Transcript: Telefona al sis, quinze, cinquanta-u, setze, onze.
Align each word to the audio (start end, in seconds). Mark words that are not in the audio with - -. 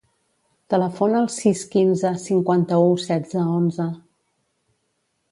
Telefona 0.73 1.17
al 1.23 1.27
sis, 1.33 1.59
quinze, 1.75 2.11
cinquanta-u, 2.23 2.87
setze, 3.03 3.43
onze. 3.59 3.85